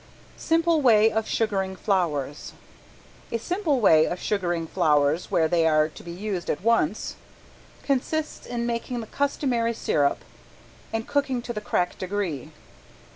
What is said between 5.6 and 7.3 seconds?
are to be used at once